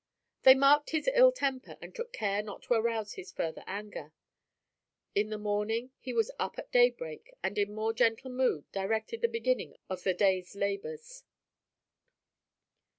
[0.41, 4.13] They marked his ill temper and took care not to arouse his further anger.
[5.13, 9.27] In the morning he was up at daybreak and in more gentle mood directed the
[9.27, 11.23] beginning of the day's labors.